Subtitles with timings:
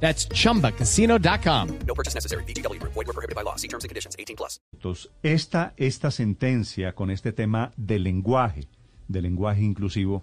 [0.00, 1.68] That's chumbacasino.com.
[1.86, 2.44] No purchase necessary.
[2.44, 2.80] BGW.
[2.82, 3.56] Void were prohibited by law.
[3.56, 4.14] See terms and conditions.
[4.18, 4.60] 18 plus.
[4.72, 8.68] Entonces, esta, esta sentencia con este tema del lenguaje,
[9.08, 10.22] del lenguaje inclusivo,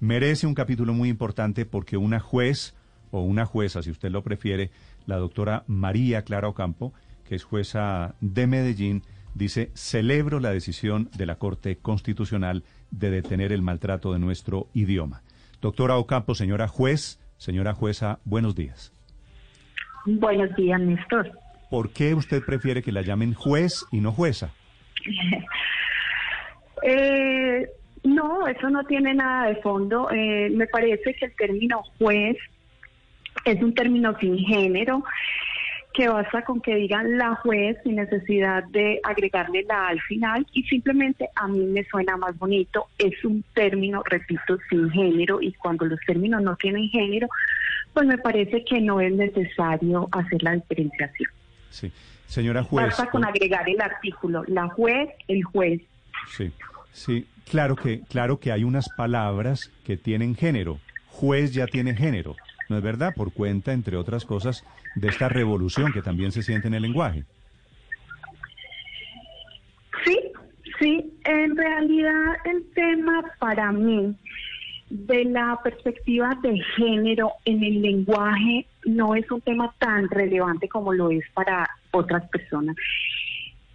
[0.00, 2.74] merece un capítulo muy importante porque una juez
[3.10, 4.70] o una jueza, si usted lo prefiere,
[5.06, 6.92] la doctora María Clara Ocampo,
[7.24, 9.02] que es jueza de Medellín,
[9.34, 15.22] dice, celebro la decisión de la Corte Constitucional de detener el maltrato de nuestro idioma.
[15.60, 18.92] Doctora Ocampo, señora juez, señora jueza, buenos días.
[20.06, 21.30] Buenos días, Néstor.
[21.70, 24.52] ¿Por qué usted prefiere que la llamen juez y no jueza?
[26.86, 27.66] Eh,
[28.02, 30.10] no, eso no tiene nada de fondo.
[30.10, 32.36] Eh, me parece que el término juez
[33.46, 35.02] es un término sin género
[35.94, 40.64] que basta con que digan la juez sin necesidad de agregarle la al final y
[40.64, 42.88] simplemente a mí me suena más bonito.
[42.98, 47.28] Es un término, repito, sin género y cuando los términos no tienen género,
[47.94, 51.30] pues me parece que no es necesario hacer la diferenciación.
[51.70, 51.92] Sí.
[52.26, 52.86] Señora juez.
[52.86, 55.80] Basta con agregar el artículo, la juez, el juez.
[56.36, 56.52] Sí,
[56.92, 60.80] sí, claro que, claro que hay unas palabras que tienen género.
[61.06, 62.34] Juez ya tiene género,
[62.68, 63.14] ¿no es verdad?
[63.14, 64.64] Por cuenta, entre otras cosas,
[64.96, 67.24] de esta revolución que también se siente en el lenguaje.
[70.04, 70.18] Sí,
[70.80, 74.16] sí, en realidad el tema para mí
[74.94, 80.92] de la perspectiva de género en el lenguaje no es un tema tan relevante como
[80.92, 82.76] lo es para otras personas.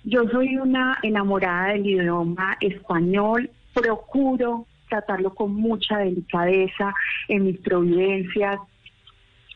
[0.05, 6.95] Yo soy una enamorada del idioma español, procuro tratarlo con mucha delicadeza
[7.27, 8.57] en mis providencias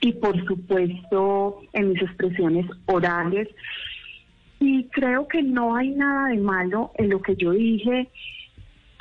[0.01, 3.47] y por supuesto en mis expresiones orales.
[4.59, 8.09] Y creo que no hay nada de malo en lo que yo dije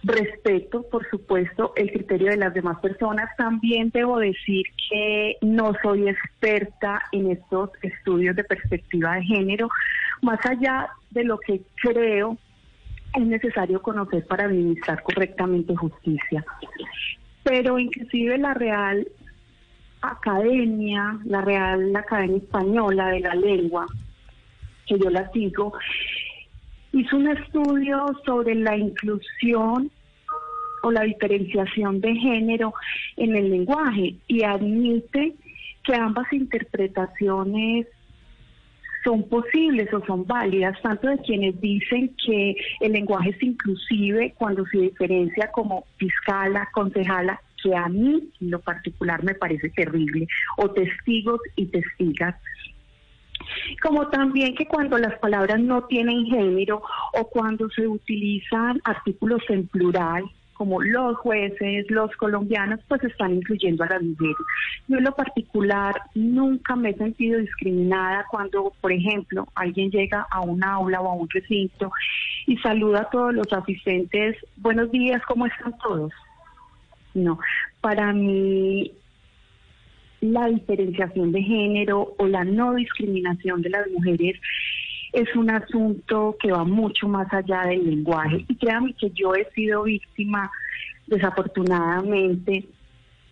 [0.05, 3.31] Respeto, por supuesto, el criterio de las demás personas.
[3.37, 9.69] También debo decir que no soy experta en estos estudios de perspectiva de género,
[10.21, 12.37] más allá de lo que creo
[13.15, 16.45] es necesario conocer para administrar correctamente justicia.
[17.43, 19.07] Pero inclusive la Real
[20.01, 23.87] Academia, la Real Academia Española de la Lengua,
[24.87, 25.73] que yo la sigo,
[27.13, 29.91] un estudio sobre la inclusión
[30.83, 32.75] o la diferenciación de género
[33.17, 35.35] en el lenguaje y admite
[35.85, 37.87] que ambas interpretaciones
[39.05, 44.65] son posibles o son válidas, tanto de quienes dicen que el lenguaje es inclusive cuando
[44.67, 50.71] se diferencia como fiscala, concejala, que a mí en lo particular me parece terrible, o
[50.71, 52.37] testigos y testigas,
[53.83, 56.83] como también que cuando las palabras no tienen género
[57.15, 60.25] o cuando se utilizan artículos en plural,
[60.63, 64.37] como los jueces, los colombianos, pues están incluyendo a las mujeres.
[64.87, 70.41] Yo en lo particular nunca me he sentido discriminada cuando, por ejemplo, alguien llega a
[70.41, 71.91] un aula o a un recinto
[72.47, 76.13] y saluda a todos los asistentes, buenos días, ¿cómo están todos?
[77.15, 77.41] No,
[77.81, 78.93] para mí
[80.23, 84.41] la diferenciación de género o la no discriminación de las mujeres
[85.13, 88.45] es un asunto que va mucho más allá del lenguaje.
[88.49, 90.51] Y créanme que yo he sido víctima,
[91.09, 92.65] desafortunadamente,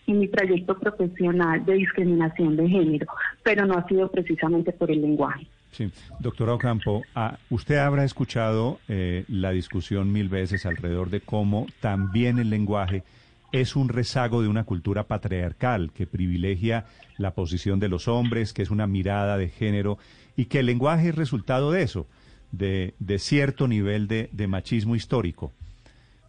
[0.06, 3.06] en mi trayecto profesional de discriminación de género,
[3.44, 5.46] pero no ha sido precisamente por el lenguaje.
[5.70, 11.66] Sí, doctora Ocampo, ah, usted habrá escuchado eh, la discusión mil veces alrededor de cómo
[11.78, 13.04] también el lenguaje
[13.52, 16.86] es un rezago de una cultura patriarcal que privilegia
[17.18, 19.98] la posición de los hombres, que es una mirada de género
[20.36, 22.06] y que el lenguaje es resultado de eso,
[22.52, 25.52] de, de cierto nivel de, de machismo histórico.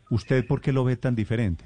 [0.09, 1.63] ¿Usted por qué lo ve tan diferente?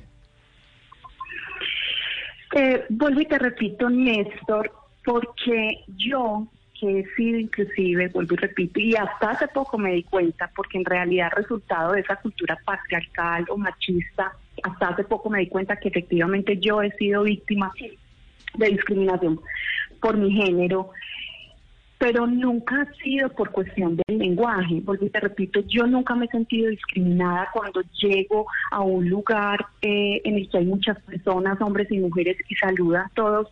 [2.56, 4.72] Eh, vuelvo y te repito, Néstor,
[5.04, 6.48] porque yo
[6.80, 10.78] que he sido inclusive, vuelvo y repito, y hasta hace poco me di cuenta, porque
[10.78, 14.34] en realidad resultado de esa cultura patriarcal o machista,
[14.66, 17.72] hasta hace poco me di cuenta que efectivamente yo he sido víctima
[18.56, 19.40] de discriminación
[20.02, 20.90] por mi género,
[22.00, 24.82] pero nunca ha sido por cuestión del lenguaje.
[24.86, 30.22] Porque te repito, yo nunca me he sentido discriminada cuando llego a un lugar eh,
[30.24, 33.52] en el que hay muchas personas, hombres y mujeres, y saluda a todos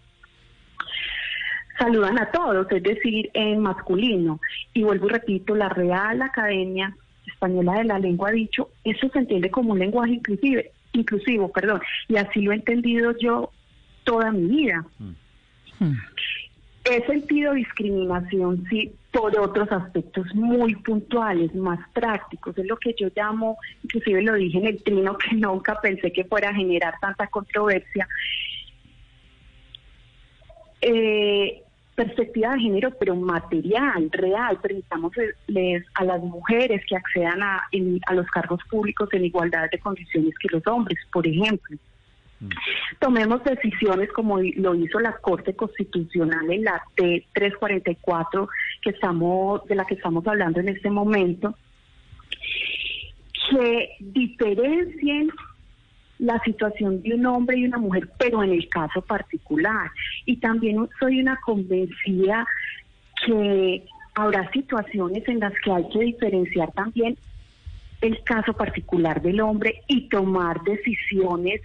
[1.80, 4.40] saludan a todos, es decir, en masculino.
[4.74, 6.96] Y vuelvo y repito, la Real Academia
[7.26, 11.82] Española de la Lengua ha dicho, eso se entiende como un lenguaje inclusive, inclusivo, perdón,
[12.08, 13.52] y así lo he entendido yo
[14.04, 14.86] toda mi vida.
[16.86, 22.58] He sentido discriminación, sí, por otros aspectos muy puntuales, más prácticos.
[22.58, 26.26] Es lo que yo llamo, inclusive lo dije en el trino, que nunca pensé que
[26.26, 28.08] fuera a generar tanta controversia.
[30.82, 31.63] Eh,
[31.96, 34.58] perspectiva de género, pero material, real.
[34.62, 35.14] Permitamos
[35.96, 37.68] a las mujeres que accedan a,
[38.08, 41.78] a los cargos públicos en igualdad de condiciones que los hombres, por ejemplo.
[43.00, 48.48] Tomemos decisiones como lo hizo la Corte Constitucional en la T344
[48.82, 51.56] que estamos de la que estamos hablando en este momento,
[53.50, 55.32] que diferencien
[56.24, 59.92] la situación de un hombre y una mujer, pero en el caso particular.
[60.26, 62.48] Y también soy una convencida
[63.26, 63.84] que
[64.16, 67.18] habrá situaciones en las que hay que diferenciar también
[68.00, 71.62] el caso particular del hombre y tomar decisiones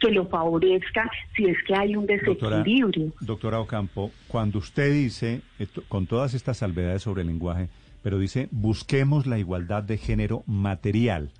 [0.00, 3.12] que lo favorezca si es que hay un desequilibrio.
[3.20, 5.40] Doctora, Ocampo, cuando usted dice,
[5.88, 7.68] con todas estas salvedades sobre el lenguaje,
[8.02, 11.30] pero dice, busquemos la igualdad de género material,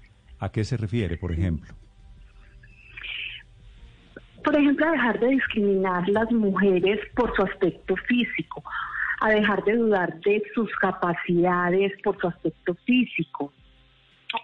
[0.40, 1.74] ¿a qué se refiere, por ejemplo?
[4.44, 8.62] Por ejemplo, a dejar de discriminar las mujeres por su aspecto físico,
[9.20, 13.52] a dejar de dudar de sus capacidades por su aspecto físico,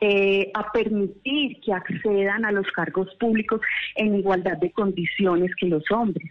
[0.00, 3.60] eh, a permitir que accedan a los cargos públicos
[3.96, 6.30] en igualdad de condiciones que los hombres.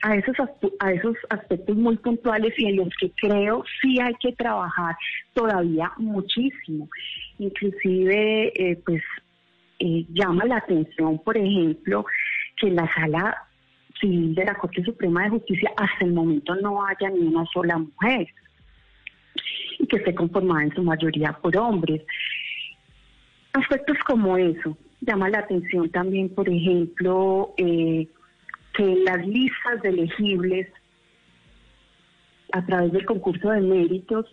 [0.00, 0.34] A esos,
[0.80, 4.96] a esos aspectos muy puntuales y en los que creo sí hay que trabajar
[5.34, 6.88] todavía muchísimo.
[7.38, 9.02] Inclusive, eh, pues,
[9.84, 12.04] eh, llama la atención, por ejemplo,
[12.56, 13.36] que en la sala
[14.00, 17.78] civil de la Corte Suprema de Justicia hasta el momento no haya ni una sola
[17.78, 18.28] mujer
[19.80, 22.00] y que esté conformada en su mayoría por hombres.
[23.54, 24.78] Aspectos como eso.
[25.00, 28.06] Llama la atención también, por ejemplo, eh,
[28.74, 30.68] que las listas de elegibles
[32.52, 34.30] a través del concurso de méritos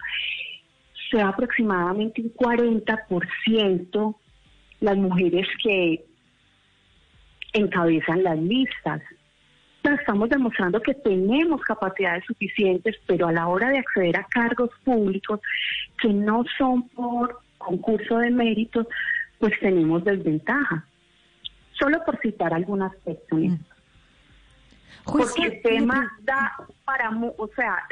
[1.10, 4.16] sea aproximadamente un 40%
[4.80, 6.06] las mujeres que
[7.54, 9.02] encabezan las listas
[9.96, 15.40] estamos demostrando que tenemos capacidades suficientes, pero a la hora de acceder a cargos públicos
[16.02, 18.88] que no son por concurso de méritos,
[19.40, 20.86] pues tenemos desventaja.
[21.74, 23.36] Solo por citar algún aspecto.
[23.36, 23.60] Mm.
[25.06, 26.52] Porque el tema da
[26.86, 27.84] para, o sea,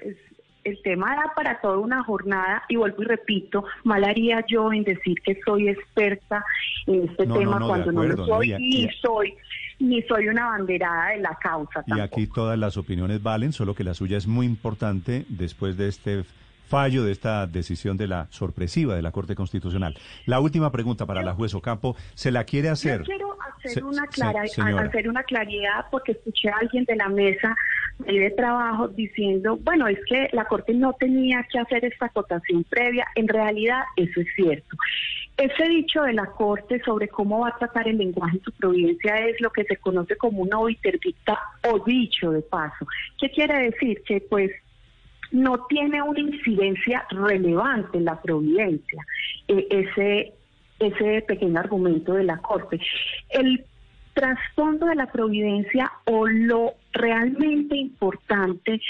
[0.68, 4.84] el tema da para toda una jornada y vuelvo y repito, mal haría yo en
[4.84, 6.44] decir que soy experta
[6.86, 9.34] en este tema cuando no lo soy y soy
[9.80, 11.84] ni soy una banderada de la causa.
[11.86, 15.88] Y aquí todas las opiniones valen, solo que la suya es muy importante después de
[15.88, 16.24] este
[16.68, 19.98] fallo, de esta decisión de la sorpresiva de la Corte Constitucional.
[20.26, 23.00] La última pregunta para la juez Ocampo, ¿se la quiere hacer?
[23.00, 27.56] Yo quiero hacer, una, clara, hacer una claridad porque escuché a alguien de la mesa
[28.00, 33.08] de trabajo diciendo, bueno, es que la Corte no tenía que hacer esta acotación previa.
[33.16, 34.78] En realidad, eso es cierto.
[35.38, 39.16] Ese dicho de la Corte sobre cómo va a tratar el lenguaje en su providencia
[39.18, 42.88] es lo que se conoce como una obiterdicta o dicho de paso.
[43.20, 44.02] ¿Qué quiere decir?
[44.04, 44.52] Que pues
[45.32, 49.06] no tiene una incidencia relevante en la providencia,
[49.48, 50.34] eh, ese,
[50.80, 52.80] ese pequeño argumento de la Corte.
[53.30, 53.64] El
[54.14, 58.82] trasfondo de la providencia o lo realmente importante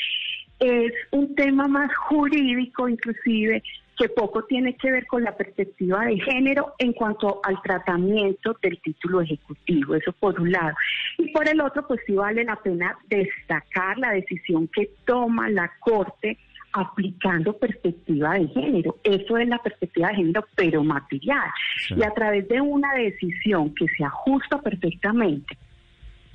[0.60, 3.62] es un tema más jurídico inclusive
[3.98, 8.80] que poco tiene que ver con la perspectiva de género en cuanto al tratamiento del
[8.82, 10.75] título ejecutivo, eso por un lado.
[11.18, 15.72] Y por el otro, pues sí vale la pena destacar la decisión que toma la
[15.80, 16.38] Corte
[16.74, 18.98] aplicando perspectiva de género.
[19.04, 21.50] Eso es la perspectiva de género, pero material.
[21.89, 25.58] Y a través de una decisión que se ajusta perfectamente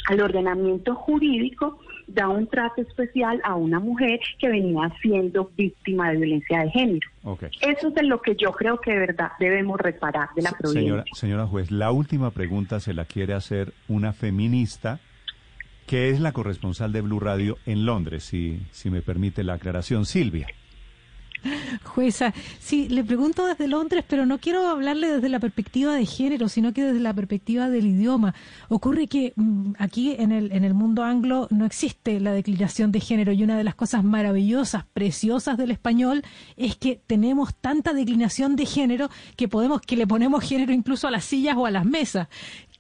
[0.09, 6.19] al ordenamiento jurídico, da un trato especial a una mujer que venía siendo víctima de
[6.19, 7.09] violencia de género.
[7.61, 10.83] Eso es de lo que yo creo que de verdad debemos reparar de la provincia.
[10.83, 15.01] Señora, señora juez, la última pregunta se la quiere hacer una feminista
[15.87, 20.07] que es la corresponsal de Blue Radio en Londres, si, si me permite la aclaración,
[20.07, 20.47] Silvia.
[21.85, 26.49] Jueza, sí, le pregunto desde Londres, pero no quiero hablarle desde la perspectiva de género,
[26.49, 28.35] sino que desde la perspectiva del idioma.
[28.69, 33.01] Ocurre que mm, aquí en el, en el mundo anglo no existe la declinación de
[33.01, 36.23] género y una de las cosas maravillosas, preciosas del español
[36.57, 41.11] es que tenemos tanta declinación de género que podemos que le ponemos género incluso a
[41.11, 42.29] las sillas o a las mesas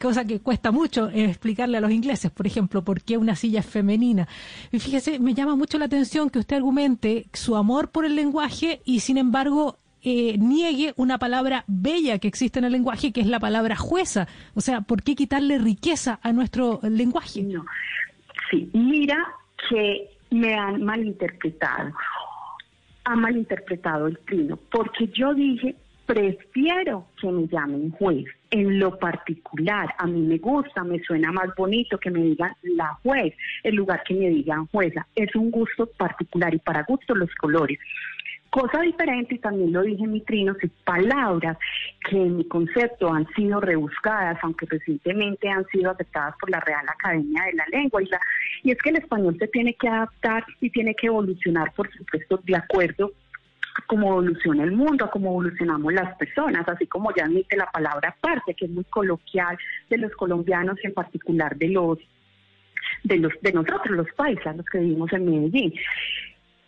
[0.03, 3.67] cosa que cuesta mucho explicarle a los ingleses, por ejemplo, por qué una silla es
[3.67, 4.27] femenina.
[4.73, 8.83] Y fíjese, me llama mucho la atención que usted argumente su amor por el lenguaje
[8.85, 13.29] y sin embargo eh, niegue una palabra bella que existe en el lenguaje, que es
[13.29, 14.27] la palabra jueza.
[14.55, 17.45] O sea, ¿por qué quitarle riqueza a nuestro lenguaje?
[17.45, 17.65] No.
[18.51, 19.17] Sí, mira
[19.71, 21.93] que me han malinterpretado.
[23.05, 28.27] Ha malinterpretado el trino, porque yo dije, prefiero que me llamen juez.
[28.53, 32.93] En lo particular, a mí me gusta, me suena más bonito que me digan la
[33.03, 35.07] juez, en lugar que me digan jueza.
[35.17, 37.79] Es un gusto particular y para gusto los colores.
[38.51, 41.57] Cosa diferente, y también lo dije en mi trino, si palabras
[42.07, 46.87] que en mi concepto han sido rebuscadas, aunque recientemente han sido aceptadas por la Real
[46.87, 48.03] Academia de la Lengua.
[48.03, 48.21] Y, la,
[48.65, 52.39] y es que el español se tiene que adaptar y tiene que evolucionar, por supuesto,
[52.45, 53.13] de acuerdo
[53.75, 57.67] a cómo evoluciona el mundo, a cómo evolucionamos las personas, así como ya admite la
[57.67, 59.57] palabra parte, que es muy coloquial
[59.89, 61.99] de los colombianos y en particular de los
[63.05, 65.75] de los de nosotros los paisas, los que vivimos en Medellín.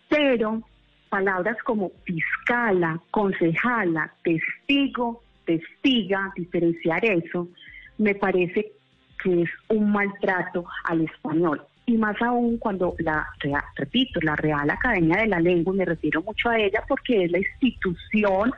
[0.08, 0.62] Pero
[1.08, 7.48] palabras como fiscala, concejala, testigo, testiga, diferenciar eso,
[7.98, 8.72] me parece
[9.22, 11.62] que es un maltrato al español.
[11.86, 13.26] Y más aún cuando la,
[13.76, 17.38] repito, la Real Academia de la Lengua, me refiero mucho a ella porque es la
[17.38, 18.52] institución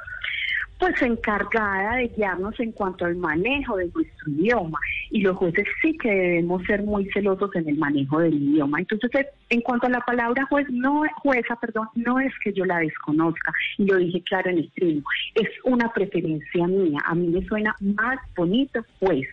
[0.78, 4.78] pues encargada de guiarnos en cuanto al manejo de nuestro idioma
[5.11, 8.80] y los jueces sí que debemos ser muy celosos en el manejo del idioma.
[8.80, 12.78] Entonces, en cuanto a la palabra juez, no jueza, perdón, no es que yo la
[12.78, 15.02] desconozca y lo dije claro en el trino,
[15.35, 17.00] es una preferencia mía.
[17.06, 19.26] A mí me suena más bonito juez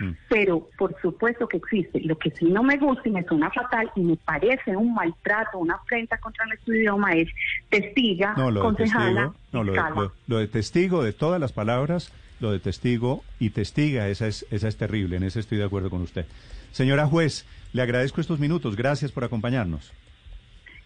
[0.00, 0.12] Mm.
[0.28, 2.00] Pero por supuesto que existe.
[2.00, 5.58] Lo que sí no me gusta y me suena fatal y me parece un maltrato,
[5.58, 7.28] una afrenta contra nuestro idioma es
[7.68, 9.64] testiga, no, lo concejala, de testigo, no,
[10.26, 14.68] lo de, testigo de todas las palabras, lo de testigo y testiga, esa es, esa
[14.68, 16.24] es terrible, en eso estoy de acuerdo con usted.
[16.72, 19.92] Señora juez, le agradezco estos minutos, gracias por acompañarnos.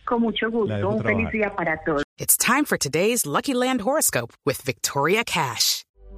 [0.05, 2.03] Con mucho gusto, un feliz día para todos.
[2.19, 5.84] It's time for today's Lucky Land horoscope with Victoria Cash.